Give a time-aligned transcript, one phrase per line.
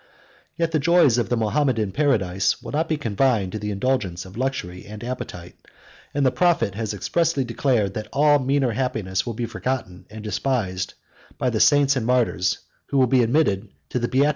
[0.57, 4.35] Yet the joys of the Mahometan paradise will not be confined to the indulgence of
[4.35, 5.55] luxury and appetite;
[6.11, 10.95] and the prophet has expressly declared that all meaner happiness will be forgotten and despised
[11.37, 14.11] by the saints and martyrs, who shall be admitted to the beatitude of the divine
[14.23, 14.29] vision.